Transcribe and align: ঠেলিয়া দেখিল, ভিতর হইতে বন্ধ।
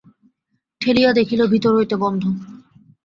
ঠেলিয়া 0.81 1.11
দেখিল, 1.13 1.41
ভিতর 1.47 1.71
হইতে 1.75 1.95
বন্ধ। 1.95 2.23